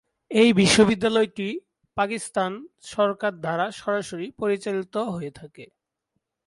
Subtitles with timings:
[0.31, 1.47] এই বিশ্ববিদ্যালয়টি
[1.97, 2.63] পাকিস্তানের
[2.93, 5.65] সরকার দ্বারা সরাসরি পরিচালিত হয়ে থাকে।